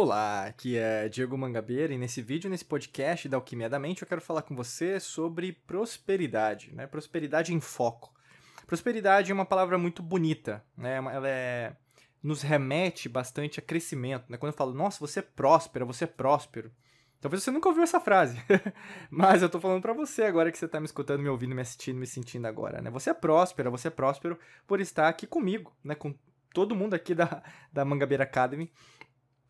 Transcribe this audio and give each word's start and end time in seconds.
Olá, 0.00 0.44
aqui 0.44 0.78
é 0.78 1.08
Diego 1.08 1.36
Mangabeira 1.36 1.92
e 1.92 1.98
nesse 1.98 2.22
vídeo, 2.22 2.48
nesse 2.48 2.64
podcast 2.64 3.28
da 3.28 3.36
Alquimia 3.36 3.68
da 3.68 3.80
Mente, 3.80 4.00
eu 4.00 4.06
quero 4.06 4.20
falar 4.20 4.42
com 4.42 4.54
você 4.54 5.00
sobre 5.00 5.52
prosperidade, 5.52 6.72
né? 6.72 6.86
Prosperidade 6.86 7.52
em 7.52 7.58
foco. 7.58 8.14
Prosperidade 8.64 9.32
é 9.32 9.34
uma 9.34 9.44
palavra 9.44 9.76
muito 9.76 10.00
bonita, 10.00 10.64
né? 10.76 10.98
Ela 10.98 11.28
é 11.28 11.76
nos 12.22 12.42
remete 12.42 13.08
bastante 13.08 13.58
a 13.58 13.62
crescimento, 13.62 14.26
né? 14.28 14.38
Quando 14.38 14.52
eu 14.52 14.56
falo, 14.56 14.72
nossa, 14.72 15.00
você 15.00 15.18
é 15.18 15.22
próspera, 15.22 15.84
você 15.84 16.04
é 16.04 16.06
próspero. 16.06 16.70
Talvez 17.20 17.42
você 17.42 17.50
nunca 17.50 17.68
ouviu 17.68 17.82
essa 17.82 17.98
frase, 17.98 18.40
mas 19.10 19.42
eu 19.42 19.48
tô 19.48 19.58
falando 19.58 19.82
para 19.82 19.92
você 19.92 20.22
agora 20.22 20.52
que 20.52 20.58
você 20.58 20.68
tá 20.68 20.78
me 20.78 20.86
escutando, 20.86 21.22
me 21.22 21.28
ouvindo, 21.28 21.56
me 21.56 21.62
assistindo, 21.62 21.98
me 21.98 22.06
sentindo 22.06 22.46
agora, 22.46 22.80
né? 22.80 22.88
Você 22.90 23.10
é 23.10 23.14
próspera, 23.14 23.68
você 23.68 23.88
é 23.88 23.90
próspero 23.90 24.38
por 24.64 24.80
estar 24.80 25.08
aqui 25.08 25.26
comigo, 25.26 25.76
né? 25.82 25.96
Com 25.96 26.14
todo 26.54 26.76
mundo 26.76 26.94
aqui 26.94 27.16
da, 27.16 27.42
da 27.72 27.84
Mangabeira 27.84 28.22
Academy 28.22 28.70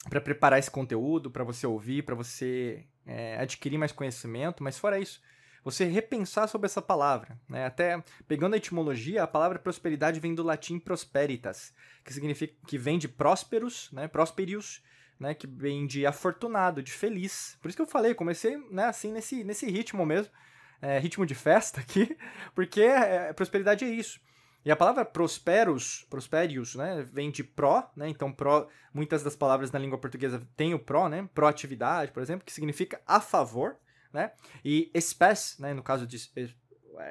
para 0.08 0.20
preparar 0.20 0.58
esse 0.58 0.70
conteúdo, 0.70 1.30
para 1.30 1.44
você 1.44 1.66
ouvir, 1.66 2.02
para 2.02 2.14
você 2.14 2.86
é, 3.06 3.38
adquirir 3.38 3.78
mais 3.78 3.92
conhecimento, 3.92 4.62
mas 4.62 4.78
fora 4.78 4.98
isso, 4.98 5.20
você 5.62 5.84
repensar 5.84 6.48
sobre 6.48 6.66
essa 6.66 6.80
palavra. 6.80 7.38
Né? 7.48 7.66
Até 7.66 8.02
pegando 8.26 8.54
a 8.54 8.56
etimologia, 8.56 9.22
a 9.22 9.26
palavra 9.26 9.58
prosperidade 9.58 10.20
vem 10.20 10.34
do 10.34 10.42
latim 10.42 10.78
prosperitas, 10.78 11.74
que 12.04 12.12
significa 12.12 12.54
que 12.66 12.78
vem 12.78 12.98
de 12.98 13.08
prósperos, 13.08 13.90
né? 13.92 14.08
prosperius, 14.08 14.82
né? 15.18 15.34
que 15.34 15.46
vem 15.46 15.86
de 15.86 16.06
afortunado, 16.06 16.82
de 16.82 16.92
feliz. 16.92 17.58
Por 17.60 17.68
isso 17.68 17.77
que 17.77 17.82
eu 17.82 17.86
falei, 17.86 18.14
comecei 18.14 18.56
né, 18.70 18.84
assim 18.84 19.12
nesse, 19.12 19.44
nesse 19.44 19.66
ritmo 19.70 20.06
mesmo, 20.06 20.32
é, 20.80 20.98
ritmo 20.98 21.27
de 21.27 21.34
festa 21.34 21.80
aqui, 21.80 22.16
porque 22.54 22.80
é, 22.80 23.32
prosperidade 23.32 23.84
é 23.84 23.88
isso. 23.88 24.20
E 24.64 24.70
a 24.70 24.76
palavra 24.76 25.04
prosperos, 25.04 26.06
prosperius, 26.10 26.74
né, 26.74 27.02
vem 27.12 27.30
de 27.30 27.44
pró, 27.44 27.91
né? 27.96 28.08
Então 28.08 28.33
pró, 28.33 28.69
muitas 28.92 29.22
das 29.22 29.36
palavras 29.36 29.70
na 29.70 29.78
língua 29.78 29.98
portuguesa 29.98 30.46
têm 30.56 30.74
o 30.74 30.78
pró, 30.78 31.08
né? 31.08 31.28
Proatividade, 31.33 32.12
por 32.12 32.22
exemplo, 32.22 32.44
que 32.44 32.52
significa 32.52 33.00
a 33.06 33.20
favor, 33.20 33.77
né? 34.12 34.33
E 34.64 34.91
espes, 34.92 35.56
né, 35.58 35.72
no 35.72 35.83
caso 35.83 36.06
de 36.06 36.18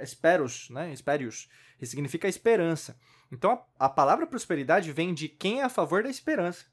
esperos, 0.02 0.70
né? 0.70 0.92
Esperius, 0.92 1.50
que 1.80 1.86
significa 1.86 2.28
esperança. 2.28 3.00
Então 3.32 3.52
a, 3.80 3.86
a 3.86 3.90
palavra 3.90 4.28
prosperidade 4.28 4.92
vem 4.92 5.14
de 5.14 5.30
quem 5.30 5.62
é 5.62 5.64
a 5.64 5.70
favor 5.70 6.04
da 6.04 6.10
esperança, 6.10 6.66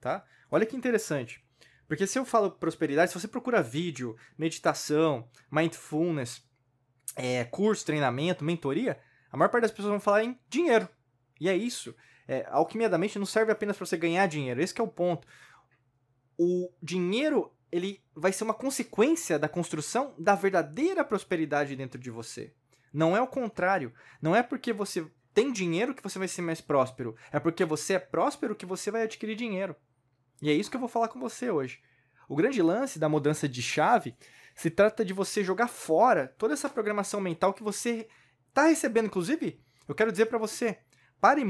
tá? 0.00 0.24
Olha 0.50 0.66
que 0.66 0.76
interessante. 0.76 1.44
Porque 1.86 2.06
se 2.06 2.18
eu 2.18 2.24
falo 2.24 2.52
prosperidade, 2.52 3.10
se 3.10 3.18
você 3.18 3.26
procura 3.26 3.60
vídeo, 3.60 4.16
meditação, 4.38 5.28
mindfulness, 5.50 6.48
é, 7.16 7.44
curso, 7.44 7.84
treinamento, 7.84 8.44
mentoria, 8.44 9.00
a 9.30 9.36
maior 9.36 9.48
parte 9.48 9.62
das 9.62 9.70
pessoas 9.70 9.90
vão 9.90 10.00
falar 10.00 10.24
em 10.24 10.38
dinheiro. 10.48 10.88
E 11.40 11.48
é 11.48 11.56
isso. 11.56 11.94
É, 12.26 12.46
a 12.48 12.56
alquimia 12.56 12.88
da 12.88 12.98
mente 12.98 13.18
não 13.18 13.26
serve 13.26 13.52
apenas 13.52 13.76
para 13.76 13.86
você 13.86 13.96
ganhar 13.96 14.26
dinheiro. 14.26 14.60
Esse 14.60 14.78
é 14.80 14.84
o 14.84 14.88
ponto. 14.88 15.26
O 16.38 16.70
dinheiro 16.82 17.52
ele 17.72 18.02
vai 18.14 18.32
ser 18.32 18.44
uma 18.44 18.54
consequência 18.54 19.38
da 19.38 19.48
construção 19.48 20.14
da 20.18 20.34
verdadeira 20.34 21.04
prosperidade 21.04 21.76
dentro 21.76 22.00
de 22.00 22.10
você. 22.10 22.52
Não 22.92 23.16
é 23.16 23.22
o 23.22 23.26
contrário. 23.26 23.92
Não 24.20 24.34
é 24.34 24.42
porque 24.42 24.72
você 24.72 25.06
tem 25.32 25.52
dinheiro 25.52 25.94
que 25.94 26.02
você 26.02 26.18
vai 26.18 26.28
ser 26.28 26.42
mais 26.42 26.60
próspero. 26.60 27.14
É 27.30 27.38
porque 27.38 27.64
você 27.64 27.94
é 27.94 27.98
próspero 27.98 28.56
que 28.56 28.66
você 28.66 28.90
vai 28.90 29.02
adquirir 29.02 29.36
dinheiro. 29.36 29.76
E 30.42 30.50
é 30.50 30.52
isso 30.52 30.70
que 30.70 30.76
eu 30.76 30.80
vou 30.80 30.88
falar 30.88 31.08
com 31.08 31.20
você 31.20 31.50
hoje. 31.50 31.80
O 32.28 32.34
grande 32.36 32.60
lance 32.62 32.98
da 32.98 33.08
mudança 33.08 33.48
de 33.48 33.62
chave 33.62 34.16
se 34.54 34.70
trata 34.70 35.04
de 35.04 35.12
você 35.12 35.44
jogar 35.44 35.68
fora 35.68 36.34
toda 36.38 36.54
essa 36.54 36.68
programação 36.68 37.20
mental 37.20 37.52
que 37.52 37.62
você 37.62 38.08
tá 38.52 38.66
recebendo, 38.66 39.06
inclusive, 39.06 39.60
eu 39.88 39.94
quero 39.94 40.10
dizer 40.10 40.26
para 40.26 40.38
você, 40.38 40.78
pare 41.20 41.44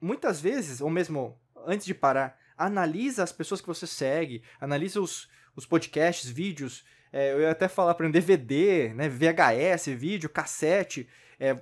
muitas 0.00 0.40
vezes, 0.40 0.80
ou 0.80 0.90
mesmo 0.90 1.38
antes 1.66 1.86
de 1.86 1.94
parar, 1.94 2.38
analisa 2.56 3.22
as 3.22 3.32
pessoas 3.32 3.60
que 3.60 3.66
você 3.66 3.86
segue, 3.86 4.42
analisa 4.60 5.00
os, 5.00 5.28
os 5.54 5.66
podcasts, 5.66 6.30
vídeos, 6.30 6.84
é, 7.12 7.32
eu 7.32 7.40
ia 7.40 7.50
até 7.50 7.68
falar 7.68 7.94
para 7.94 8.06
um 8.06 8.10
DVD, 8.10 8.92
né, 8.94 9.08
VHS, 9.08 9.86
vídeo, 9.88 10.30
cassete, 10.30 11.08
é, 11.38 11.56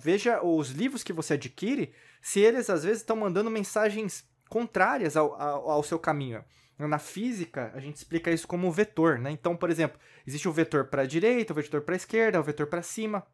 veja 0.00 0.42
os 0.42 0.70
livros 0.70 1.02
que 1.02 1.12
você 1.12 1.34
adquire, 1.34 1.94
se 2.20 2.40
eles 2.40 2.68
às 2.68 2.84
vezes 2.84 2.98
estão 2.98 3.16
mandando 3.16 3.50
mensagens 3.50 4.24
contrárias 4.48 5.16
ao, 5.16 5.40
ao, 5.40 5.70
ao, 5.70 5.82
seu 5.82 5.98
caminho. 5.98 6.44
Na 6.78 6.98
física, 6.98 7.70
a 7.74 7.80
gente 7.80 7.96
explica 7.96 8.30
isso 8.30 8.48
como 8.48 8.70
vetor, 8.72 9.18
né? 9.18 9.30
Então, 9.30 9.56
por 9.56 9.70
exemplo, 9.70 9.98
existe 10.26 10.48
o 10.48 10.52
vetor 10.52 10.86
para 10.86 11.02
a 11.02 11.06
direita, 11.06 11.52
o 11.52 11.56
vetor 11.56 11.82
para 11.82 11.94
a 11.94 11.96
esquerda, 11.96 12.40
o 12.40 12.42
vetor 12.42 12.66
para 12.66 12.82
cima. 12.82 13.24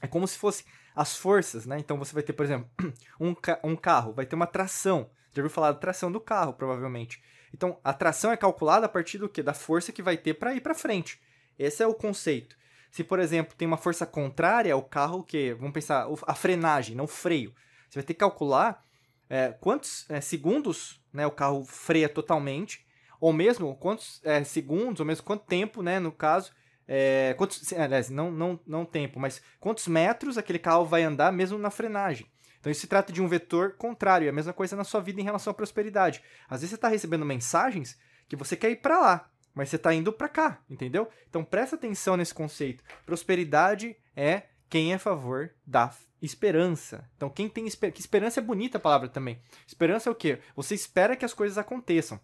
É 0.00 0.06
como 0.06 0.26
se 0.26 0.38
fosse 0.38 0.64
as 0.94 1.16
forças, 1.16 1.66
né? 1.66 1.78
Então 1.78 1.98
você 1.98 2.12
vai 2.12 2.22
ter, 2.22 2.32
por 2.32 2.44
exemplo, 2.44 2.68
um, 3.20 3.34
ca 3.34 3.58
um 3.62 3.76
carro, 3.76 4.12
vai 4.12 4.26
ter 4.26 4.36
uma 4.36 4.46
tração. 4.46 5.10
Já 5.32 5.42
ouviu 5.42 5.54
falar 5.54 5.72
da 5.72 5.78
tração 5.78 6.10
do 6.10 6.20
carro, 6.20 6.54
provavelmente. 6.54 7.22
Então, 7.52 7.78
a 7.84 7.92
tração 7.92 8.32
é 8.32 8.36
calculada 8.36 8.86
a 8.86 8.88
partir 8.88 9.18
do 9.18 9.28
quê? 9.28 9.42
Da 9.42 9.54
força 9.54 9.92
que 9.92 10.02
vai 10.02 10.16
ter 10.16 10.34
para 10.34 10.54
ir 10.54 10.60
para 10.60 10.74
frente. 10.74 11.20
Esse 11.58 11.82
é 11.82 11.86
o 11.86 11.94
conceito. 11.94 12.56
Se, 12.90 13.04
por 13.04 13.18
exemplo, 13.18 13.54
tem 13.56 13.68
uma 13.68 13.76
força 13.76 14.06
contrária, 14.06 14.76
o 14.76 14.82
carro 14.82 15.22
que, 15.22 15.54
vamos 15.54 15.72
pensar, 15.72 16.06
a 16.26 16.34
frenagem, 16.34 16.96
não 16.96 17.04
o 17.04 17.08
freio. 17.08 17.54
Você 17.88 17.98
vai 17.98 18.04
ter 18.04 18.14
que 18.14 18.20
calcular 18.20 18.82
é, 19.28 19.52
quantos 19.60 20.08
é, 20.08 20.20
segundos 20.20 21.00
né, 21.12 21.26
o 21.26 21.30
carro 21.30 21.64
freia 21.64 22.08
totalmente, 22.08 22.86
ou 23.20 23.32
mesmo 23.32 23.74
quantos 23.76 24.20
é, 24.24 24.42
segundos, 24.44 25.00
ou 25.00 25.06
mesmo 25.06 25.24
quanto 25.24 25.46
tempo, 25.46 25.82
né, 25.82 25.98
no 25.98 26.12
caso, 26.12 26.52
é, 26.88 27.34
quantos, 27.36 27.72
aliás, 27.72 28.10
não, 28.10 28.30
não, 28.30 28.60
não 28.66 28.84
tempo, 28.84 29.18
mas 29.18 29.42
quantos 29.58 29.88
metros 29.88 30.38
aquele 30.38 30.58
carro 30.58 30.84
vai 30.84 31.02
andar 31.02 31.32
mesmo 31.32 31.58
na 31.58 31.70
frenagem. 31.70 32.26
Então 32.60 32.70
isso 32.70 32.80
se 32.80 32.86
trata 32.86 33.12
de 33.12 33.22
um 33.22 33.28
vetor 33.28 33.76
contrário, 33.76 34.26
é 34.26 34.30
a 34.30 34.32
mesma 34.32 34.52
coisa 34.52 34.76
na 34.76 34.84
sua 34.84 35.00
vida 35.00 35.20
em 35.20 35.24
relação 35.24 35.50
à 35.50 35.54
prosperidade. 35.54 36.22
Às 36.48 36.60
vezes 36.60 36.70
você 36.70 36.74
está 36.76 36.88
recebendo 36.88 37.24
mensagens 37.24 37.98
que 38.28 38.36
você 38.36 38.56
quer 38.56 38.70
ir 38.70 38.76
para 38.76 39.00
lá, 39.00 39.30
mas 39.54 39.68
você 39.68 39.76
está 39.76 39.94
indo 39.94 40.12
para 40.12 40.28
cá, 40.28 40.60
entendeu? 40.68 41.08
Então 41.28 41.44
presta 41.44 41.76
atenção 41.76 42.16
nesse 42.16 42.34
conceito. 42.34 42.82
Prosperidade 43.04 43.96
é 44.14 44.44
quem 44.68 44.92
é 44.92 44.96
a 44.96 44.98
favor 44.98 45.50
da 45.66 45.92
esperança. 46.20 47.08
Então 47.16 47.30
quem 47.30 47.48
tem 47.48 47.66
esper... 47.66 47.92
que 47.92 48.00
esperança 48.00 48.40
é 48.40 48.42
bonita 48.42 48.78
a 48.78 48.80
palavra 48.80 49.08
também. 49.08 49.40
Esperança 49.66 50.08
é 50.08 50.12
o 50.12 50.16
quê? 50.16 50.40
Você 50.54 50.74
espera 50.74 51.16
que 51.16 51.24
as 51.24 51.34
coisas 51.34 51.58
aconteçam. 51.58 52.20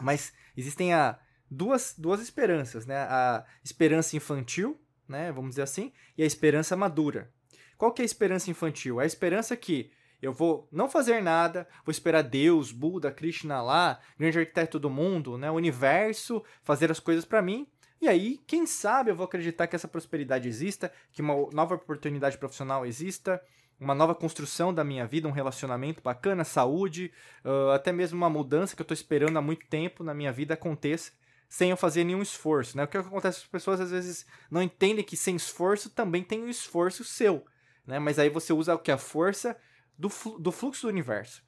Mas 0.00 0.32
existem 0.56 0.92
a 0.92 1.18
duas, 1.50 1.94
duas 1.98 2.20
esperanças, 2.20 2.86
né? 2.86 2.96
A 2.96 3.44
esperança 3.64 4.16
infantil, 4.16 4.80
né? 5.08 5.32
Vamos 5.32 5.50
dizer 5.50 5.62
assim, 5.62 5.92
e 6.16 6.22
a 6.22 6.26
esperança 6.26 6.76
madura. 6.76 7.30
Qual 7.76 7.92
que 7.92 8.02
é 8.02 8.04
a 8.04 8.06
esperança 8.06 8.50
infantil? 8.50 9.00
É 9.00 9.04
a 9.04 9.06
esperança 9.06 9.56
que 9.56 9.90
eu 10.22 10.32
vou 10.32 10.68
não 10.70 10.88
fazer 10.88 11.22
nada, 11.22 11.66
vou 11.84 11.90
esperar 11.90 12.22
Deus, 12.22 12.72
Buda, 12.72 13.10
Krishna 13.10 13.62
lá, 13.62 13.98
grande 14.18 14.38
arquiteto 14.38 14.78
do 14.78 14.90
mundo, 14.90 15.38
né, 15.38 15.50
o 15.50 15.54
universo, 15.54 16.44
fazer 16.62 16.90
as 16.90 17.00
coisas 17.00 17.24
para 17.24 17.40
mim. 17.40 17.66
E 18.02 18.08
aí, 18.08 18.38
quem 18.46 18.66
sabe 18.66 19.10
eu 19.10 19.16
vou 19.16 19.24
acreditar 19.24 19.66
que 19.66 19.76
essa 19.76 19.88
prosperidade 19.88 20.46
exista, 20.46 20.92
que 21.10 21.22
uma 21.22 21.34
nova 21.52 21.74
oportunidade 21.74 22.36
profissional 22.36 22.84
exista, 22.84 23.40
uma 23.78 23.94
nova 23.94 24.14
construção 24.14 24.74
da 24.74 24.84
minha 24.84 25.06
vida, 25.06 25.26
um 25.26 25.32
relacionamento 25.32 26.02
bacana, 26.02 26.44
saúde, 26.44 27.10
uh, 27.42 27.70
até 27.70 27.90
mesmo 27.90 28.18
uma 28.18 28.28
mudança 28.28 28.76
que 28.76 28.82
eu 28.82 28.84
estou 28.84 28.94
esperando 28.94 29.38
há 29.38 29.42
muito 29.42 29.66
tempo 29.68 30.04
na 30.04 30.12
minha 30.12 30.32
vida 30.32 30.52
aconteça 30.52 31.12
sem 31.50 31.70
eu 31.70 31.76
fazer 31.76 32.04
nenhum 32.04 32.22
esforço, 32.22 32.76
né? 32.76 32.84
O 32.84 32.88
que 32.88 32.96
acontece? 32.96 33.40
As 33.40 33.46
pessoas 33.46 33.80
às 33.80 33.90
vezes 33.90 34.24
não 34.48 34.62
entendem 34.62 35.04
que 35.04 35.16
sem 35.16 35.34
esforço 35.34 35.90
também 35.90 36.22
tem 36.22 36.40
um 36.40 36.48
esforço 36.48 37.02
seu, 37.02 37.44
né? 37.84 37.98
Mas 37.98 38.20
aí 38.20 38.30
você 38.30 38.52
usa 38.52 38.76
o 38.76 38.78
que? 38.78 38.92
A 38.92 38.96
força 38.96 39.56
do, 39.98 40.08
do 40.38 40.52
fluxo 40.52 40.82
do 40.82 40.88
universo. 40.88 41.42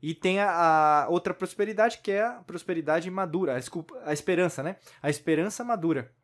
E 0.00 0.14
tem 0.14 0.38
a, 0.38 0.50
a, 0.50 1.08
outra 1.08 1.34
prosperidade, 1.34 1.98
que 1.98 2.12
é 2.12 2.22
a 2.22 2.34
prosperidade 2.34 3.10
madura, 3.10 3.56
a, 3.56 3.58
desculpa, 3.58 4.00
a 4.04 4.12
esperança, 4.12 4.62
né? 4.62 4.76
A 5.02 5.10
esperança 5.10 5.64
madura. 5.64 6.14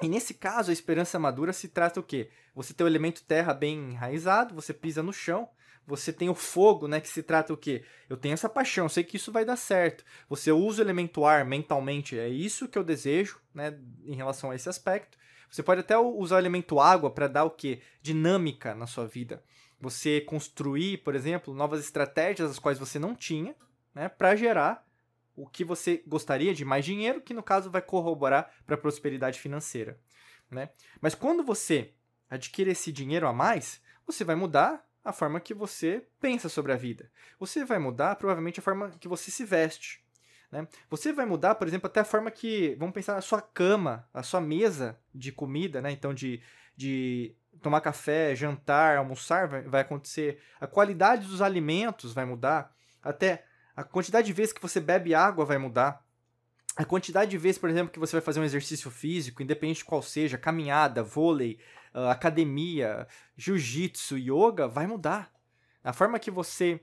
E 0.00 0.08
nesse 0.08 0.32
caso, 0.32 0.70
a 0.70 0.72
esperança 0.72 1.18
madura 1.18 1.52
se 1.52 1.68
trata 1.68 2.00
o 2.00 2.02
quê? 2.02 2.30
Você 2.54 2.72
tem 2.72 2.86
o 2.86 2.88
elemento 2.88 3.22
terra 3.22 3.52
bem 3.52 3.90
enraizado, 3.90 4.54
você 4.54 4.72
pisa 4.72 5.02
no 5.02 5.12
chão, 5.12 5.46
você 5.86 6.12
tem 6.12 6.28
o 6.28 6.34
fogo, 6.34 6.86
né? 6.86 7.00
Que 7.00 7.08
se 7.08 7.22
trata 7.22 7.52
o 7.52 7.56
quê? 7.56 7.82
Eu 8.08 8.16
tenho 8.16 8.34
essa 8.34 8.48
paixão, 8.48 8.88
sei 8.88 9.02
que 9.04 9.16
isso 9.16 9.32
vai 9.32 9.44
dar 9.44 9.56
certo. 9.56 10.04
Você 10.28 10.52
usa 10.52 10.80
o 10.80 10.84
elemento 10.84 11.24
ar 11.24 11.44
mentalmente, 11.44 12.18
é 12.18 12.28
isso 12.28 12.68
que 12.68 12.78
eu 12.78 12.84
desejo, 12.84 13.40
né? 13.54 13.78
Em 14.04 14.14
relação 14.14 14.50
a 14.50 14.54
esse 14.54 14.68
aspecto. 14.68 15.18
Você 15.50 15.62
pode 15.62 15.80
até 15.80 15.98
usar 15.98 16.36
o 16.36 16.38
elemento 16.38 16.78
água 16.78 17.10
para 17.10 17.26
dar 17.26 17.44
o 17.44 17.50
quê? 17.50 17.80
Dinâmica 18.00 18.74
na 18.74 18.86
sua 18.86 19.06
vida. 19.06 19.42
Você 19.80 20.20
construir, 20.20 20.98
por 20.98 21.14
exemplo, 21.14 21.52
novas 21.52 21.80
estratégias 21.80 22.50
as 22.50 22.58
quais 22.58 22.78
você 22.78 22.98
não 22.98 23.14
tinha, 23.14 23.56
né? 23.92 24.08
Para 24.08 24.36
gerar 24.36 24.86
o 25.34 25.46
que 25.46 25.64
você 25.64 26.02
gostaria 26.06 26.54
de 26.54 26.64
mais 26.64 26.84
dinheiro, 26.84 27.20
que 27.20 27.34
no 27.34 27.42
caso 27.42 27.70
vai 27.70 27.82
corroborar 27.82 28.52
para 28.66 28.74
a 28.74 28.78
prosperidade 28.78 29.40
financeira, 29.40 29.98
né? 30.50 30.70
Mas 31.00 31.14
quando 31.14 31.42
você 31.42 31.94
adquire 32.28 32.70
esse 32.70 32.92
dinheiro 32.92 33.26
a 33.26 33.32
mais, 33.32 33.80
você 34.06 34.22
vai 34.22 34.36
mudar 34.36 34.84
a 35.04 35.12
forma 35.12 35.40
que 35.40 35.54
você 35.54 36.06
pensa 36.20 36.48
sobre 36.48 36.72
a 36.72 36.76
vida. 36.76 37.10
Você 37.38 37.64
vai 37.64 37.78
mudar 37.78 38.16
provavelmente 38.16 38.60
a 38.60 38.62
forma 38.62 38.90
que 39.00 39.08
você 39.08 39.30
se 39.30 39.44
veste. 39.44 40.04
Né? 40.50 40.66
Você 40.88 41.12
vai 41.12 41.24
mudar, 41.24 41.54
por 41.54 41.66
exemplo, 41.66 41.86
até 41.86 42.00
a 42.00 42.04
forma 42.04 42.30
que, 42.30 42.74
vamos 42.78 42.94
pensar, 42.94 43.16
a 43.16 43.22
sua 43.22 43.40
cama, 43.40 44.08
a 44.12 44.22
sua 44.22 44.40
mesa 44.40 44.98
de 45.14 45.32
comida, 45.32 45.80
né? 45.80 45.90
então 45.90 46.12
de, 46.12 46.42
de 46.76 47.34
tomar 47.62 47.80
café, 47.80 48.34
jantar, 48.34 48.98
almoçar 48.98 49.48
vai, 49.48 49.62
vai 49.62 49.80
acontecer. 49.82 50.40
A 50.60 50.66
qualidade 50.66 51.26
dos 51.26 51.40
alimentos 51.40 52.12
vai 52.12 52.24
mudar. 52.24 52.74
Até 53.02 53.44
A 53.74 53.82
quantidade 53.82 54.26
de 54.26 54.32
vezes 54.32 54.52
que 54.52 54.60
você 54.60 54.80
bebe 54.80 55.14
água 55.14 55.44
vai 55.44 55.56
mudar. 55.56 56.04
A 56.76 56.84
quantidade 56.84 57.30
de 57.30 57.38
vezes, 57.38 57.58
por 57.58 57.68
exemplo, 57.68 57.92
que 57.92 57.98
você 57.98 58.12
vai 58.12 58.20
fazer 58.20 58.40
um 58.40 58.44
exercício 58.44 58.90
físico, 58.90 59.42
independente 59.42 59.78
de 59.78 59.84
qual 59.84 60.02
seja, 60.02 60.38
caminhada, 60.38 61.02
vôlei, 61.02 61.58
academia, 61.92 63.06
jiu-jitsu, 63.36 64.16
yoga, 64.18 64.68
vai 64.68 64.86
mudar. 64.86 65.32
A 65.82 65.92
forma 65.92 66.18
que 66.18 66.30
você 66.30 66.80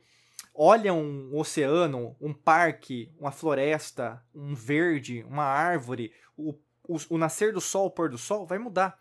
olha 0.54 0.94
um 0.94 1.36
oceano, 1.38 2.16
um 2.20 2.34
parque, 2.34 3.12
uma 3.20 3.32
floresta, 3.32 4.24
um 4.34 4.56
verde, 4.56 5.24
uma 5.30 5.44
árvore, 5.44 6.12
o, 6.36 6.56
o, 6.84 6.98
o 7.10 7.18
nascer 7.18 7.54
do 7.54 7.62
sol, 7.62 7.86
o 7.88 7.92
pôr 7.92 8.10
do 8.10 8.18
sol, 8.18 8.46
vai 8.46 8.58
mudar. 8.58 9.00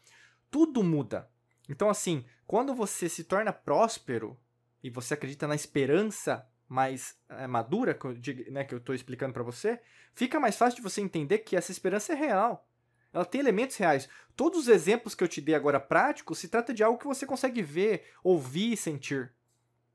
Tudo 0.51 0.85
muda. 0.85 1.29
Então, 1.69 1.89
assim, 1.89 2.25
quando 2.47 2.75
você 2.75 3.09
se 3.09 3.25
torna 3.25 3.53
próspero 3.53 4.39
e 4.83 4.91
você 4.91 5.15
acredita 5.15 5.49
na 5.49 5.55
esperança 5.55 6.47
mais 6.69 7.17
é, 7.29 7.47
madura, 7.47 7.95
que 7.95 8.05
eu, 8.07 8.53
né, 8.53 8.65
que 8.65 8.75
eu 8.75 8.79
estou 8.79 8.95
explicando 8.95 9.33
para 9.33 9.43
você, 9.43 9.81
fica 10.15 10.39
mais 10.39 10.57
fácil 10.57 10.77
de 10.77 10.83
você 10.83 11.01
entender 11.01 11.39
que 11.39 11.57
essa 11.57 11.73
esperança 11.73 12.13
é 12.13 12.17
real. 12.17 12.69
Ela 13.13 13.25
tem 13.25 13.41
elementos 13.41 13.77
reais. 13.77 14.09
Todos 14.35 14.61
os 14.61 14.69
exemplos 14.69 15.15
que 15.15 15.25
eu 15.25 15.29
te 15.29 15.41
dei 15.41 15.55
agora 15.55 15.81
práticos 15.81 16.39
se 16.39 16.49
trata 16.49 16.75
de 16.75 16.83
algo 16.83 16.99
que 16.99 17.07
você 17.07 17.25
consegue 17.25 17.63
ver, 17.63 18.05
ouvir 18.23 18.73
e 18.73 18.77
sentir. 18.77 19.33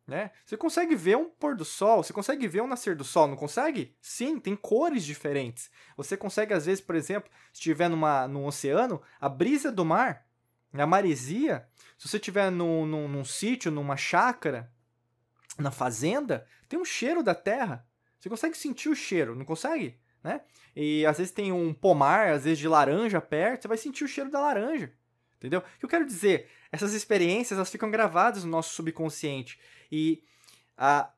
Né? 0.08 0.32
Você 0.46 0.58
consegue 0.58 0.96
ver 0.96 1.16
um 1.16 1.30
pôr 1.30 1.56
do 1.56 1.64
sol, 1.64 2.04
você 2.04 2.12
consegue 2.12 2.48
ver 2.48 2.62
um 2.62 2.68
nascer 2.68 2.96
do 2.96 3.04
sol, 3.04 3.28
não 3.28 3.36
consegue? 3.36 3.96
Sim, 4.02 4.40
tem 4.40 4.56
cores 4.56 5.06
diferentes. 5.06 5.70
Você 5.96 6.18
consegue, 6.18 6.54
às 6.54 6.66
vezes, 6.66 6.82
por 6.84 6.96
exemplo, 6.96 7.30
se 7.54 7.60
estiver 7.60 7.90
numa, 7.90 8.28
num 8.28 8.46
oceano, 8.46 9.02
a 9.20 9.30
brisa 9.30 9.72
do 9.72 9.86
mar, 9.86 10.26
a 10.74 10.88
maresia, 10.88 11.68
se 11.98 12.08
você 12.08 12.18
estiver 12.18 12.52
num, 12.52 12.86
num, 12.86 13.08
num 13.08 13.24
sítio, 13.24 13.72
numa 13.72 13.96
chácara, 13.96 14.72
na 15.58 15.72
fazenda, 15.72 16.48
tem 16.68 16.80
um 16.80 16.86
cheiro 16.86 17.22
da 17.22 17.36
terra. 17.36 17.86
Você 18.20 18.30
consegue 18.30 18.58
sentir 18.58 18.90
o 18.90 18.96
cheiro, 18.96 19.36
não 19.36 19.46
consegue? 19.46 20.00
Né? 20.24 20.42
E 20.76 21.06
às 21.06 21.18
vezes 21.18 21.34
tem 21.34 21.52
um 21.52 21.74
pomar, 21.74 22.30
às 22.30 22.44
vezes 22.44 22.60
de 22.60 22.68
laranja 22.68 23.20
perto, 23.20 23.64
você 23.64 23.68
vai 23.68 23.78
sentir 23.78 24.04
o 24.04 24.08
cheiro 24.08 24.30
da 24.30 24.40
laranja. 24.40 24.92
Entendeu? 25.38 25.60
O 25.60 25.80
que 25.80 25.86
eu 25.86 25.90
quero 25.90 26.06
dizer? 26.06 26.50
Essas 26.72 26.94
experiências 26.94 27.58
elas 27.58 27.72
ficam 27.72 27.90
gravadas 27.90 28.44
no 28.44 28.52
nosso 28.52 28.74
subconsciente. 28.76 29.60
E 29.92 30.24
a, 30.78 31.12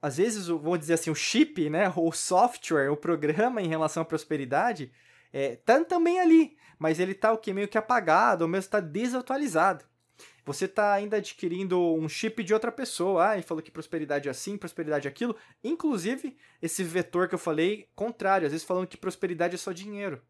às 0.00 0.16
vezes, 0.16 0.46
vou 0.46 0.78
dizer 0.78 0.94
assim, 0.94 1.10
o 1.10 1.14
chip, 1.14 1.68
né, 1.68 1.92
o 1.96 2.12
software, 2.12 2.90
o 2.90 2.96
programa 2.96 3.60
em 3.60 3.68
relação 3.68 4.02
à 4.02 4.06
prosperidade, 4.06 4.92
é, 5.32 5.56
tá 5.56 5.84
também 5.84 6.20
ali, 6.20 6.56
mas 6.78 6.98
ele 6.98 7.14
tá 7.14 7.32
o 7.32 7.38
que 7.38 7.52
meio 7.52 7.68
que 7.68 7.78
apagado, 7.78 8.42
ou 8.42 8.48
mesmo 8.48 8.66
está 8.66 8.80
desatualizado. 8.80 9.84
Você 10.44 10.64
está 10.64 10.92
ainda 10.92 11.18
adquirindo 11.18 11.80
um 11.94 12.08
chip 12.08 12.42
de 12.42 12.54
outra 12.54 12.72
pessoa. 12.72 13.30
Ah, 13.30 13.38
e 13.38 13.42
falou 13.42 13.62
que 13.62 13.70
prosperidade 13.70 14.28
é 14.28 14.30
assim, 14.30 14.56
prosperidade 14.56 15.06
é 15.06 15.10
aquilo. 15.10 15.36
Inclusive, 15.62 16.36
esse 16.60 16.82
vetor 16.82 17.28
que 17.28 17.34
eu 17.34 17.38
falei, 17.38 17.88
contrário, 17.94 18.46
às 18.46 18.52
vezes 18.52 18.66
falando 18.66 18.86
que 18.86 18.96
prosperidade 18.96 19.54
é 19.54 19.58
só 19.58 19.72
dinheiro. 19.72 20.20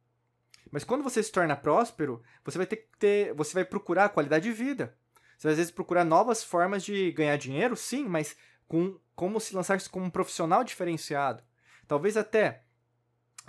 Mas 0.70 0.84
quando 0.84 1.02
você 1.02 1.22
se 1.22 1.32
torna 1.32 1.56
próspero, 1.56 2.22
você 2.44 2.58
vai 2.58 2.66
ter 2.66 2.76
que 2.76 2.88
ter, 2.98 3.34
você 3.34 3.54
vai 3.54 3.64
procurar 3.64 4.08
qualidade 4.10 4.44
de 4.44 4.52
vida. 4.52 4.96
Você 5.36 5.48
vai 5.48 5.52
às 5.52 5.58
vezes 5.58 5.72
procurar 5.72 6.04
novas 6.04 6.44
formas 6.44 6.84
de 6.84 7.10
ganhar 7.12 7.36
dinheiro, 7.36 7.76
sim, 7.76 8.04
mas 8.04 8.36
com 8.68 8.98
como 9.16 9.40
se 9.40 9.54
lançar 9.54 9.80
como 9.88 10.06
um 10.06 10.10
profissional 10.10 10.62
diferenciado. 10.62 11.42
Talvez 11.88 12.16
até 12.16 12.62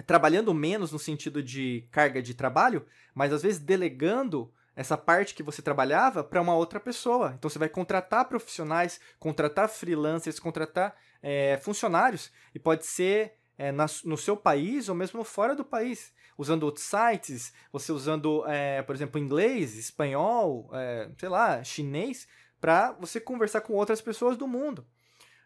trabalhando 0.08 0.54
menos 0.54 0.92
no 0.92 1.00
sentido 1.00 1.44
de 1.44 1.88
carga 1.92 2.22
de 2.22 2.34
trabalho, 2.34 2.86
mas 3.14 3.32
às 3.32 3.44
vezes 3.44 3.60
delegando 3.60 4.52
essa 4.82 4.98
parte 4.98 5.34
que 5.34 5.44
você 5.44 5.62
trabalhava 5.62 6.24
para 6.24 6.42
uma 6.42 6.56
outra 6.56 6.80
pessoa. 6.80 7.34
Então 7.38 7.50
você 7.50 7.58
vai 7.58 7.70
contratar 7.70 8.28
profissionais, 8.28 9.00
contratar 9.20 9.70
freelancers, 9.70 10.40
contratar 10.40 10.96
é, 11.22 11.58
funcionários, 11.58 12.32
e 12.54 12.60
pode 12.60 12.86
ser 12.86 13.34
é, 13.58 13.72
na, 13.72 13.86
no 14.04 14.18
seu 14.18 14.36
país 14.36 14.90
ou 14.90 14.96
mesmo 14.96 15.24
fora 15.24 15.56
do 15.56 15.64
país, 15.64 16.14
usando 16.38 16.64
outros 16.64 16.86
sites, 16.86 17.54
você 17.72 17.92
usando, 17.92 18.44
é, 18.48 18.82
por 18.82 18.96
exemplo, 18.96 19.22
inglês, 19.22 19.78
espanhol, 19.78 20.70
é, 20.74 21.10
sei 21.18 21.30
lá, 21.30 21.64
chinês, 21.64 22.28
para 22.60 22.92
você 22.94 23.20
conversar 23.20 23.62
com 23.62 23.74
outras 23.74 24.02
pessoas 24.02 24.36
do 24.36 24.48
mundo. 24.48 24.86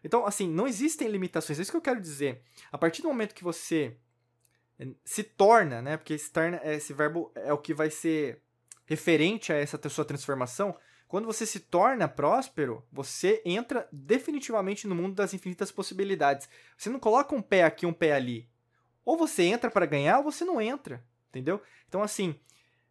Então, 0.02 0.24
assim, 0.26 0.48
não 0.48 0.66
existem 0.66 1.08
limitações. 1.08 1.58
É 1.58 1.62
isso 1.62 1.70
que 1.70 1.76
eu 1.76 1.82
quero 1.82 2.00
dizer. 2.00 2.42
A 2.70 2.78
partir 2.78 3.02
do 3.02 3.08
momento 3.08 3.34
que 3.34 3.42
você 3.44 3.96
é, 4.78 4.86
se 5.04 5.22
torna, 5.22 5.82
né? 5.82 5.96
Porque 5.96 6.16
se 6.16 6.30
torna, 6.30 6.60
esse 6.64 6.92
verbo 6.92 7.32
é 7.34 7.52
o 7.52 7.58
que 7.58 7.74
vai 7.74 7.90
ser 7.90 8.40
referente 8.86 9.52
a 9.52 9.56
essa 9.56 9.78
sua 9.88 10.04
transformação, 10.04 10.76
quando 11.08 11.26
você 11.26 11.46
se 11.46 11.60
torna 11.60 12.08
próspero, 12.08 12.84
você 12.90 13.40
entra 13.44 13.88
definitivamente 13.92 14.88
no 14.88 14.94
mundo 14.94 15.14
das 15.14 15.32
infinitas 15.34 15.70
possibilidades. 15.70 16.48
Você 16.76 16.90
não 16.90 16.98
coloca 16.98 17.34
um 17.34 17.42
pé 17.42 17.64
aqui, 17.64 17.86
um 17.86 17.92
pé 17.92 18.12
ali. 18.12 18.48
Ou 19.04 19.16
você 19.16 19.44
entra 19.44 19.70
para 19.70 19.86
ganhar 19.86 20.18
ou 20.18 20.24
você 20.24 20.44
não 20.44 20.60
entra, 20.60 21.04
entendeu? 21.28 21.62
Então 21.88 22.02
assim, 22.02 22.34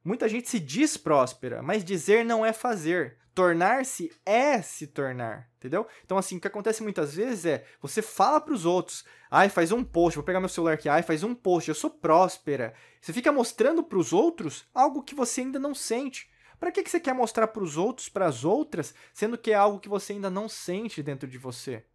muita 0.03 0.29
gente 0.29 0.49
se 0.49 0.59
diz 0.59 0.95
próspera, 0.95 1.61
mas 1.61 1.83
dizer 1.83 2.23
não 2.23 2.45
é 2.45 2.53
fazer. 2.53 3.17
Tornar-se 3.35 4.09
é 4.25 4.61
se 4.61 4.87
tornar, 4.87 5.49
entendeu? 5.57 5.85
Então 6.05 6.17
assim, 6.17 6.37
o 6.37 6.39
que 6.39 6.47
acontece 6.47 6.81
muitas 6.81 7.13
vezes 7.13 7.45
é, 7.45 7.65
você 7.81 8.01
fala 8.01 8.39
para 8.39 8.53
os 8.53 8.65
outros, 8.65 9.03
ai, 9.29 9.49
faz 9.49 9.73
um 9.73 9.83
post, 9.83 10.15
vou 10.15 10.23
pegar 10.23 10.39
meu 10.39 10.47
celular 10.47 10.75
aqui, 10.75 10.87
ai, 10.87 11.03
faz 11.03 11.21
um 11.21 11.35
post, 11.35 11.67
eu 11.67 11.75
sou 11.75 11.89
próspera. 11.89 12.73
Você 13.01 13.11
fica 13.11 13.33
mostrando 13.33 13.83
para 13.83 13.97
os 13.97 14.13
outros 14.13 14.65
algo 14.73 15.03
que 15.03 15.13
você 15.13 15.41
ainda 15.41 15.59
não 15.59 15.75
sente. 15.75 16.31
Para 16.57 16.71
que, 16.71 16.81
que 16.81 16.89
você 16.89 16.99
quer 16.99 17.13
mostrar 17.13 17.47
para 17.47 17.61
os 17.61 17.75
outros, 17.75 18.07
para 18.07 18.25
as 18.25 18.45
outras, 18.45 18.95
sendo 19.13 19.37
que 19.37 19.51
é 19.51 19.55
algo 19.55 19.81
que 19.81 19.89
você 19.89 20.13
ainda 20.13 20.29
não 20.29 20.47
sente 20.47 21.03
dentro 21.03 21.27
de 21.27 21.37
você? 21.37 21.85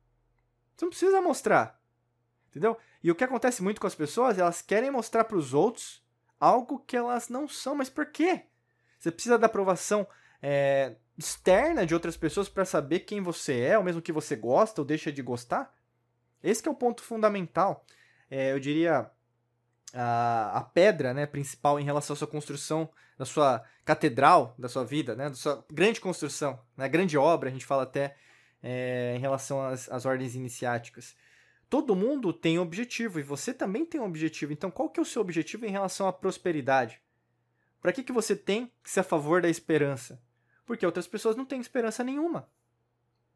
Você 0.77 0.85
não 0.85 0.91
precisa 0.91 1.23
mostrar. 1.23 1.81
Entendeu? 2.51 2.77
E 3.03 3.11
o 3.11 3.15
que 3.15 3.25
acontece 3.25 3.63
muito 3.63 3.81
com 3.81 3.87
as 3.87 3.95
pessoas, 3.95 4.39
elas 4.39 4.61
querem 4.61 4.91
mostrar 4.91 5.25
para 5.25 5.39
os 5.39 5.55
outros 5.55 6.05
algo 6.39 6.81
que 6.81 6.97
elas 6.97 7.31
não 7.31 7.49
são, 7.49 7.75
mas 7.75 7.89
por 7.89 8.07
quê? 8.07 8.43
Você 8.99 9.11
precisa 9.11 9.39
da 9.39 9.47
aprovação 9.47 10.07
é, 10.43 10.97
externa 11.21 11.85
de 11.85 11.95
outras 11.95 12.17
pessoas 12.17 12.49
para 12.49 12.65
saber 12.65 13.01
quem 13.01 13.21
você 13.21 13.61
é, 13.61 13.79
ou 13.79 13.85
mesmo 13.85 14.01
que 14.01 14.13
você 14.13 14.35
gosta 14.35 14.81
ou 14.81 14.85
deixa 14.87 15.13
de 15.13 15.23
gostar? 15.23 15.73
Esse 16.43 16.67
é 16.67 16.71
o 16.71 16.75
ponto 16.75 17.03
fundamental. 17.03 17.85
É, 18.31 18.53
eu 18.53 18.59
diria 18.59 19.11
a, 19.93 20.59
a 20.59 20.63
pedra 20.63 21.13
né, 21.13 21.27
principal 21.27 21.79
em 21.79 21.85
relação 21.85 22.15
à 22.15 22.17
sua 22.17 22.27
construção, 22.27 22.89
da 23.19 23.27
sua 23.27 23.63
catedral 23.85 24.55
da 24.59 24.69
sua 24.69 24.85
vida, 24.85 25.15
né, 25.15 25.29
da 25.29 25.35
sua 25.35 25.65
grande 25.71 26.01
construção, 26.01 26.59
né, 26.77 26.89
grande 26.89 27.19
obra, 27.19 27.51
a 27.51 27.53
gente 27.53 27.67
fala 27.67 27.83
até 27.83 28.17
é, 28.63 29.15
em 29.17 29.19
relação 29.19 29.61
às, 29.61 29.91
às 29.91 30.07
ordens 30.07 30.35
iniciáticas. 30.35 31.15
Todo 31.69 31.95
mundo 31.95 32.33
tem 32.33 32.59
um 32.59 32.63
objetivo 32.63 33.21
e 33.21 33.23
você 33.23 33.53
também 33.53 33.85
tem 33.85 34.01
um 34.01 34.07
objetivo. 34.07 34.53
Então, 34.53 34.71
qual 34.71 34.89
que 34.89 34.99
é 34.99 35.03
o 35.03 35.07
seu 35.07 35.21
objetivo 35.21 35.67
em 35.67 35.71
relação 35.71 36.09
à 36.09 36.13
prosperidade? 36.13 37.01
Para 37.81 37.93
que, 37.93 38.03
que 38.03 38.13
você 38.13 38.35
tem 38.35 38.73
que 38.83 38.91
ser 38.91 39.01
a 39.01 39.05
favor 39.05 39.43
da 39.43 39.49
esperança? 39.49 40.21
Porque 40.71 40.87
outras 40.87 41.09
pessoas 41.09 41.35
não 41.35 41.45
têm 41.45 41.61
esperança 41.61 42.05
nenhuma. 42.05 42.49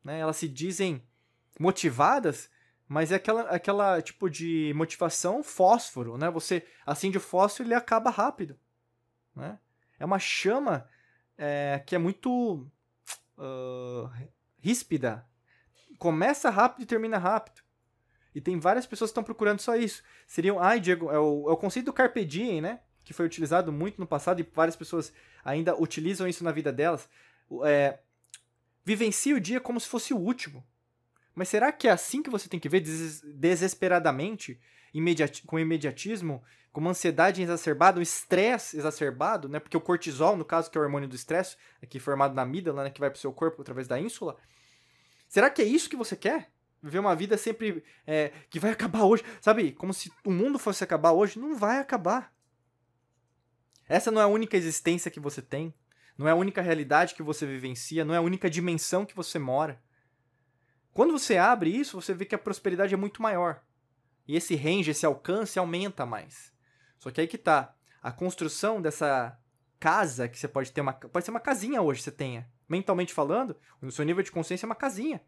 Né? 0.04 0.20
Elas 0.20 0.36
se 0.36 0.48
dizem 0.48 1.02
motivadas 1.58 2.48
mas 2.86 3.10
é 3.10 3.14
aquela, 3.14 3.42
aquela 3.42 4.02
tipo 4.02 4.28
de 4.28 4.72
motivação 4.76 5.42
fósforo, 5.42 6.18
né? 6.18 6.30
Você 6.30 6.66
acende 6.84 7.16
o 7.16 7.20
fósforo 7.20 7.64
e 7.64 7.66
ele 7.68 7.74
acaba 7.74 8.10
rápido, 8.10 8.58
né? 9.34 9.58
É 9.98 10.04
uma 10.04 10.18
chama 10.18 10.86
é, 11.36 11.82
que 11.86 11.94
é 11.94 11.98
muito 11.98 12.70
uh, 13.38 14.10
ríspida. 14.60 15.26
Começa 15.98 16.50
rápido 16.50 16.82
e 16.82 16.86
termina 16.86 17.16
rápido. 17.16 17.62
E 18.34 18.40
tem 18.40 18.60
várias 18.60 18.86
pessoas 18.86 19.10
que 19.10 19.12
estão 19.12 19.24
procurando 19.24 19.60
só 19.60 19.76
isso. 19.76 20.02
Seriam, 20.26 20.60
ai, 20.60 20.78
Diego, 20.78 21.10
é 21.10 21.18
o, 21.18 21.48
é 21.48 21.52
o 21.52 21.56
conceito 21.56 21.86
do 21.86 21.92
carpe 21.92 22.22
diem, 22.24 22.60
né? 22.60 22.80
Que 23.04 23.12
foi 23.12 23.26
utilizado 23.26 23.70
muito 23.70 24.00
no 24.00 24.06
passado 24.06 24.40
e 24.40 24.48
várias 24.54 24.76
pessoas 24.76 25.12
ainda 25.44 25.80
utilizam 25.80 26.26
isso 26.26 26.42
na 26.42 26.50
vida 26.50 26.72
delas. 26.72 27.08
É, 27.64 27.98
vivencie 28.84 29.34
o 29.34 29.40
dia 29.40 29.60
como 29.60 29.78
se 29.78 29.88
fosse 29.88 30.14
o 30.14 30.18
último. 30.18 30.64
Mas 31.34 31.48
será 31.48 31.72
que 31.72 31.88
é 31.88 31.90
assim 31.90 32.22
que 32.22 32.30
você 32.30 32.48
tem 32.48 32.60
que 32.60 32.68
ver 32.68 32.80
des 32.80 33.20
desesperadamente, 33.22 34.60
imediati 34.92 35.42
com 35.42 35.58
imediatismo, 35.58 36.42
com 36.72 36.80
uma 36.80 36.90
ansiedade 36.90 37.40
exacerbada, 37.40 37.98
um 38.00 38.02
estresse 38.02 38.76
exacerbado, 38.76 39.48
né? 39.48 39.60
Porque 39.60 39.76
o 39.76 39.80
cortisol, 39.80 40.36
no 40.36 40.44
caso, 40.44 40.70
que 40.70 40.76
é 40.76 40.80
o 40.80 40.84
hormônio 40.84 41.08
do 41.08 41.14
estresse, 41.14 41.56
aqui 41.80 42.00
formado 42.00 42.34
na 42.34 42.42
amígdala, 42.42 42.84
né, 42.84 42.90
que 42.90 42.98
vai 42.98 43.10
para 43.10 43.16
o 43.16 43.20
seu 43.20 43.32
corpo 43.32 43.62
através 43.62 43.86
da 43.86 43.98
ínsula. 43.98 44.36
Será 45.28 45.48
que 45.48 45.62
é 45.62 45.64
isso 45.64 45.88
que 45.88 45.96
você 45.96 46.16
quer? 46.16 46.50
Viver 46.82 46.98
uma 46.98 47.14
vida 47.14 47.36
sempre 47.36 47.84
é, 48.04 48.32
que 48.50 48.58
vai 48.58 48.72
acabar 48.72 49.04
hoje, 49.04 49.22
sabe? 49.40 49.70
Como 49.72 49.94
se 49.94 50.12
o 50.24 50.32
mundo 50.32 50.58
fosse 50.58 50.82
acabar 50.82 51.12
hoje. 51.12 51.38
Não 51.38 51.56
vai 51.56 51.78
acabar. 51.78 52.33
Essa 53.88 54.10
não 54.10 54.20
é 54.20 54.24
a 54.24 54.28
única 54.28 54.56
existência 54.56 55.10
que 55.10 55.20
você 55.20 55.42
tem. 55.42 55.74
Não 56.16 56.28
é 56.28 56.30
a 56.30 56.36
única 56.36 56.62
realidade 56.62 57.14
que 57.14 57.22
você 57.22 57.46
vivencia. 57.46 58.04
Não 58.04 58.14
é 58.14 58.18
a 58.18 58.22
única 58.22 58.48
dimensão 58.48 59.04
que 59.04 59.16
você 59.16 59.38
mora. 59.38 59.82
Quando 60.92 61.18
você 61.18 61.36
abre 61.36 61.70
isso, 61.70 62.00
você 62.00 62.14
vê 62.14 62.24
que 62.24 62.34
a 62.34 62.38
prosperidade 62.38 62.94
é 62.94 62.96
muito 62.96 63.20
maior. 63.20 63.62
E 64.26 64.36
esse 64.36 64.54
range, 64.54 64.90
esse 64.90 65.04
alcance 65.04 65.58
aumenta 65.58 66.06
mais. 66.06 66.52
Só 66.98 67.10
que 67.10 67.20
aí 67.20 67.26
que 67.26 67.36
tá. 67.36 67.74
A 68.02 68.12
construção 68.12 68.80
dessa 68.80 69.38
casa 69.80 70.28
que 70.28 70.38
você 70.38 70.48
pode 70.48 70.72
ter 70.72 70.80
uma. 70.80 70.92
Pode 70.92 71.24
ser 71.24 71.30
uma 71.30 71.40
casinha 71.40 71.82
hoje 71.82 72.02
você 72.02 72.12
tenha. 72.12 72.48
Mentalmente 72.68 73.12
falando, 73.12 73.56
no 73.82 73.92
seu 73.92 74.04
nível 74.04 74.22
de 74.22 74.32
consciência 74.32 74.64
é 74.64 74.68
uma 74.68 74.74
casinha. 74.74 75.20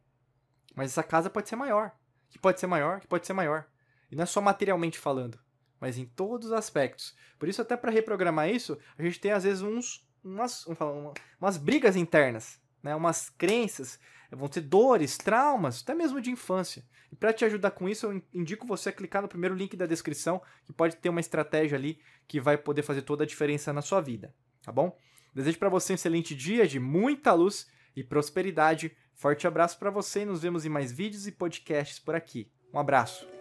Mas 0.75 0.93
essa 0.93 1.03
casa 1.03 1.29
pode 1.29 1.49
ser 1.49 1.57
maior. 1.57 1.93
que 2.31 2.39
pode 2.39 2.61
ser 2.61 2.67
maior, 2.67 3.01
que 3.01 3.07
pode 3.07 3.27
ser 3.27 3.33
maior. 3.33 3.67
E 4.11 4.17
não 4.17 4.23
é 4.23 4.27
só 4.27 4.41
materialmente 4.41 4.99
falando, 4.99 5.39
mas 5.81 5.99
em 5.99 6.07
todos 6.07 6.49
os 6.49 6.53
aspectos. 6.53 7.15
Por 7.39 7.49
isso, 7.49 7.63
até 7.63 7.77
para 7.77 7.91
reprogramar 7.91 8.51
isso, 8.51 8.79
a 8.99 9.03
gente 9.03 9.21
tem 9.21 9.33
às 9.33 9.45
vezes 9.45 9.63
uns, 9.63 10.07
umas, 10.25 10.65
falar, 10.75 10.93
uma, 10.93 11.15
umas 11.41 11.57
brigas 11.57 11.97
internas, 11.97 12.61
né? 12.83 12.95
umas 12.95 13.31
crenças, 13.31 13.99
vão 14.31 14.49
ter 14.49 14.61
dores, 14.61 15.17
traumas, 15.17 15.83
até 15.83 15.95
mesmo 15.95 16.21
de 16.21 16.31
infância. 16.31 16.85
E 17.13 17.17
para 17.17 17.33
te 17.33 17.45
ajudar 17.45 17.71
com 17.71 17.89
isso, 17.89 18.07
eu 18.07 18.23
indico 18.35 18.67
você 18.67 18.89
a 18.89 18.93
clicar 18.93 19.23
no 19.23 19.29
primeiro 19.29 19.55
link 19.55 19.77
da 19.77 19.87
descrição, 19.87 20.43
que 20.65 20.73
pode 20.73 20.97
ter 20.97 21.09
uma 21.09 21.21
estratégia 21.21 21.79
ali 21.79 22.01
que 22.27 22.41
vai 22.41 22.57
poder 22.57 22.83
fazer 22.83 23.03
toda 23.03 23.25
a 23.25 23.27
diferença 23.27 23.73
na 23.73 23.83
sua 23.83 24.01
vida, 24.01 24.35
tá 24.63 24.73
bom? 24.73 24.97
Desejo 25.35 25.59
para 25.59 25.69
você 25.69 25.93
um 25.93 25.97
excelente 25.97 26.35
dia 26.35 26.67
de 26.67 26.81
muita 26.81 27.33
luz 27.35 27.67
e 27.95 28.03
prosperidade. 28.03 28.97
Forte 29.15 29.47
abraço 29.47 29.79
para 29.79 29.91
você 29.91 30.23
e 30.23 30.25
nos 30.25 30.41
vemos 30.41 30.65
em 30.65 30.71
mais 30.71 30.91
vídeos 30.91 31.27
e 31.27 31.33
podcasts 31.33 31.99
por 31.99 32.15
aqui. 32.15 32.51
Um 32.73 32.79
abraço. 32.79 33.36